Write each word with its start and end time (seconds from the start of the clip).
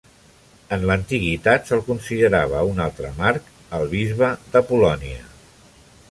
En 0.75 0.85
l'antiguitat, 0.91 1.67
se'l 1.71 1.83
considerava 1.89 2.63
un 2.69 2.81
altre 2.85 3.11
Mark, 3.19 3.51
el 3.81 3.85
bisbe 3.91 4.31
d'Apol·lònia. 4.55 5.29